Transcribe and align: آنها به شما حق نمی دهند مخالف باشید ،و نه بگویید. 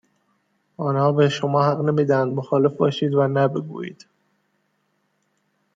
آنها 0.77 1.11
به 1.11 1.29
شما 1.29 1.63
حق 1.63 1.79
نمی 1.81 2.05
دهند 2.05 2.33
مخالف 2.33 2.73
باشید 2.77 3.13
،و 3.13 3.27
نه 3.27 3.47
بگویید. 3.47 4.07